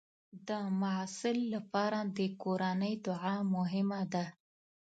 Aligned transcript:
د 0.47 0.49
محصل 0.81 1.37
لپاره 1.53 1.99
د 2.17 2.19
کورنۍ 2.41 2.93
دعا 3.07 3.35
مهمه 3.55 4.01
ده. 4.13 4.25